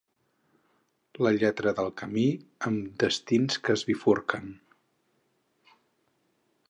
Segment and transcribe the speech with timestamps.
[1.25, 2.23] La lletra del camí
[2.69, 4.51] amb destins que es bifurquen.